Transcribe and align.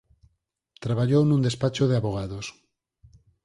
Traballou 0.83 1.21
nun 1.25 1.41
despacho 1.47 1.83
de 1.87 1.95
avogados. 1.99 2.45